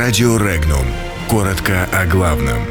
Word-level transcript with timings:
Радио 0.00 0.36
Регнум. 0.36 0.86
Коротко 1.28 1.88
о 1.92 2.06
главном. 2.06 2.62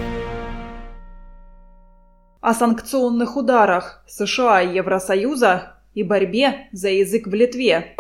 О 2.40 2.54
санкционных 2.54 3.36
ударах 3.36 4.02
США 4.08 4.62
и 4.62 4.76
Евросоюза 4.76 5.74
и 5.94 6.04
борьбе 6.04 6.70
за 6.72 6.88
язык 6.88 7.28
в 7.28 7.34
Литве. 7.34 7.98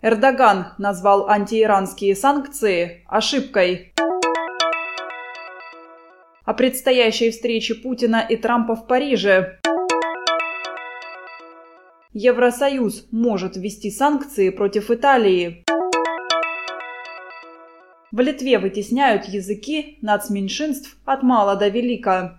Эрдоган 0.00 0.74
назвал 0.78 1.28
антииранские 1.28 2.14
санкции 2.14 3.04
ошибкой. 3.08 3.92
О 6.44 6.54
предстоящей 6.54 7.32
встрече 7.32 7.74
Путина 7.74 8.24
и 8.28 8.36
Трампа 8.36 8.76
в 8.76 8.86
Париже. 8.86 9.58
Евросоюз 12.14 13.06
может 13.10 13.56
ввести 13.56 13.90
санкции 13.90 14.50
против 14.50 14.90
Италии. 14.90 15.64
В 18.10 18.20
Литве 18.20 18.58
вытесняют 18.58 19.24
языки 19.24 19.96
нацменьшинств 20.02 20.98
от 21.06 21.22
мала 21.22 21.56
до 21.56 21.68
велика. 21.68 22.38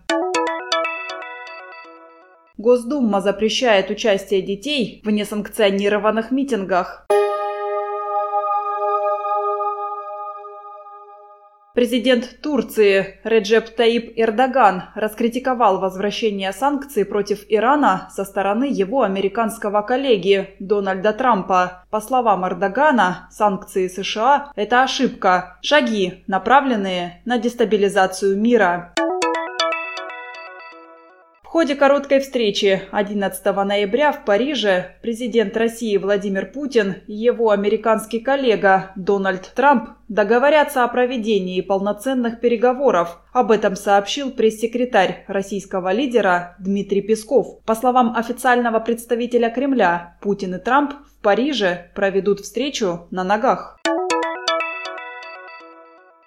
Госдума 2.58 3.20
запрещает 3.20 3.90
участие 3.90 4.44
детей 4.44 5.02
в 5.04 5.10
несанкционированных 5.10 6.30
митингах. 6.30 7.08
Президент 11.74 12.40
Турции 12.42 13.20
Реджеп 13.24 13.72
Таип 13.76 14.14
Эрдоган 14.16 14.84
раскритиковал 14.94 15.80
возвращение 15.80 16.54
санкций 16.54 17.04
против 17.04 17.46
Ирана 17.50 18.10
со 18.14 18.26
стороны 18.26 18.66
его 18.66 19.02
американского 19.02 19.82
коллеги 19.82 20.54
Дональда 20.60 21.14
Трампа. 21.14 21.84
По 21.90 22.00
словам 22.00 22.46
Эрдогана, 22.46 23.28
санкции 23.32 23.88
США– 23.88 24.52
это 24.56 24.84
ошибка, 24.84 25.58
шаги, 25.64 26.24
направленные 26.28 27.24
на 27.26 27.40
дестабилизацию 27.40 28.40
мира 28.40 28.94
ходе 31.54 31.76
короткой 31.76 32.20
встречи 32.20 32.82
11 32.90 33.46
ноября 33.46 34.12
в 34.12 34.26
Париже 34.26 34.96
президент 35.04 35.56
России 35.56 35.96
Владимир 35.98 36.52
Путин 36.52 36.96
и 37.06 37.14
его 37.14 37.52
американский 37.52 38.22
коллега 38.22 38.92
Дональд 38.96 39.52
Трамп 39.54 39.90
договорятся 40.08 40.84
о 40.84 40.88
проведении 40.88 41.62
полноценных 41.62 42.40
переговоров. 42.40 43.20
Об 43.34 43.52
этом 43.52 43.76
сообщил 43.76 44.32
пресс-секретарь 44.32 45.26
российского 45.28 45.94
лидера 45.94 46.56
Дмитрий 46.58 47.02
Песков. 47.02 47.62
По 47.66 47.76
словам 47.76 48.16
официального 48.18 48.80
представителя 48.80 49.52
Кремля, 49.52 50.18
Путин 50.22 50.56
и 50.56 50.58
Трамп 50.58 50.94
в 50.94 51.22
Париже 51.22 51.92
проведут 51.94 52.40
встречу 52.40 53.06
на 53.12 53.24
ногах. 53.24 53.78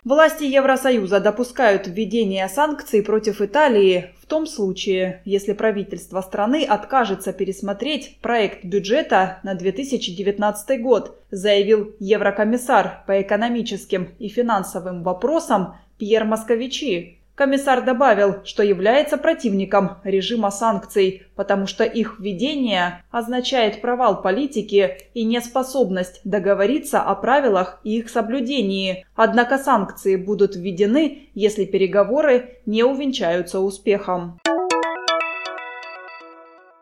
Власти 0.07 0.45
Евросоюза 0.45 1.19
допускают 1.19 1.89
введение 1.89 2.49
санкций 2.49 3.03
против 3.03 3.41
Италии 3.41 4.15
в 4.23 4.27
том 4.27 4.47
случае, 4.47 5.21
если 5.25 5.53
правительство 5.53 6.21
страны 6.21 6.63
откажется 6.63 7.33
пересмотреть 7.33 8.19
проект 8.23 8.65
бюджета 8.65 9.41
на 9.43 9.57
2019 9.57 10.81
год, 10.81 11.21
заявил 11.33 11.93
еврокомиссар 11.99 13.03
по 13.09 13.21
экономическим 13.21 14.11
и 14.21 14.29
финансовым 14.29 15.03
вопросам 15.03 15.75
Пьер 15.99 16.25
Московичи. 16.25 17.16
Комиссар 17.37 17.85
добавил, 17.85 18.37
что 18.45 18.63
является 18.63 19.19
противником 19.19 19.99
режима 20.05 20.51
санкций, 20.51 21.25
потому 21.35 21.67
что 21.67 21.85
их 21.85 22.19
введение 22.19 23.05
означает 23.11 23.83
провал 23.83 24.23
политики 24.23 24.97
и 25.13 25.23
неспособность 25.23 26.23
договориться 26.25 27.03
о 27.03 27.15
правилах 27.15 27.79
и 27.85 27.99
их 27.99 28.09
соблюдении. 28.09 29.05
Однако 29.15 29.59
санкции 29.59 30.17
будут 30.17 30.57
введены, 30.57 31.29
если 31.35 31.67
переговоры 31.67 32.57
не 32.65 32.83
увенчаются 32.85 33.61
успехом. 33.61 34.41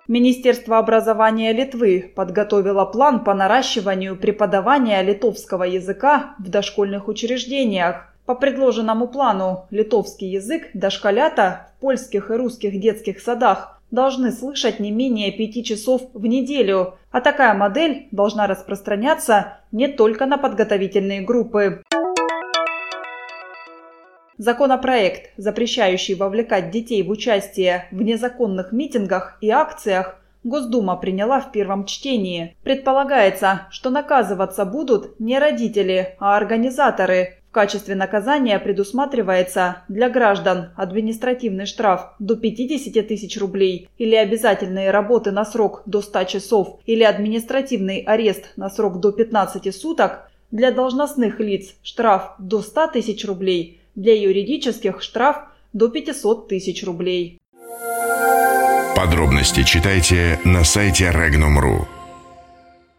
Министерство 0.06 0.78
образования 0.78 1.52
Литвы 1.52 2.12
подготовило 2.14 2.84
план 2.84 3.24
по 3.24 3.34
наращиванию 3.34 4.16
преподавания 4.16 5.02
литовского 5.02 5.64
языка 5.64 6.36
в 6.38 6.48
дошкольных 6.48 7.08
учреждениях. 7.08 8.13
По 8.26 8.34
предложенному 8.34 9.06
плану 9.06 9.66
литовский 9.70 10.30
язык 10.30 10.70
дошколята 10.72 11.68
в 11.76 11.80
польских 11.80 12.30
и 12.30 12.34
русских 12.34 12.80
детских 12.80 13.20
садах 13.20 13.82
должны 13.90 14.32
слышать 14.32 14.80
не 14.80 14.90
менее 14.90 15.30
пяти 15.30 15.62
часов 15.62 16.02
в 16.14 16.24
неделю, 16.24 16.94
а 17.10 17.20
такая 17.20 17.52
модель 17.52 18.08
должна 18.12 18.46
распространяться 18.46 19.58
не 19.72 19.88
только 19.88 20.24
на 20.24 20.38
подготовительные 20.38 21.20
группы. 21.20 21.82
Законопроект, 24.38 25.32
запрещающий 25.36 26.14
вовлекать 26.14 26.70
детей 26.70 27.02
в 27.02 27.10
участие 27.10 27.86
в 27.92 28.00
незаконных 28.00 28.72
митингах 28.72 29.36
и 29.42 29.50
акциях, 29.50 30.18
Госдума 30.44 30.96
приняла 30.96 31.40
в 31.40 31.52
первом 31.52 31.86
чтении. 31.86 32.56
Предполагается, 32.64 33.66
что 33.70 33.90
наказываться 33.90 34.64
будут 34.64 35.18
не 35.18 35.38
родители, 35.38 36.16
а 36.18 36.36
организаторы, 36.36 37.38
качестве 37.54 37.94
наказания 37.94 38.58
предусматривается 38.58 39.78
для 39.88 40.10
граждан 40.10 40.72
административный 40.76 41.64
штраф 41.64 42.14
до 42.18 42.36
50 42.36 43.08
тысяч 43.08 43.38
рублей 43.38 43.88
или 43.96 44.14
обязательные 44.14 44.90
работы 44.90 45.30
на 45.30 45.46
срок 45.46 45.82
до 45.86 46.02
100 46.02 46.24
часов 46.24 46.80
или 46.84 47.02
административный 47.04 48.00
арест 48.00 48.52
на 48.56 48.68
срок 48.68 49.00
до 49.00 49.12
15 49.12 49.74
суток, 49.74 50.30
для 50.50 50.70
должностных 50.70 51.40
лиц 51.40 51.74
штраф 51.82 52.34
до 52.38 52.60
100 52.60 52.88
тысяч 52.88 53.24
рублей, 53.24 53.80
для 53.94 54.14
юридических 54.20 55.00
штраф 55.00 55.44
до 55.72 55.88
500 55.88 56.48
тысяч 56.48 56.84
рублей. 56.84 57.40
Подробности 58.94 59.62
читайте 59.64 60.38
на 60.44 60.64
сайте 60.64 61.10
Regnum.ru. 61.10 61.93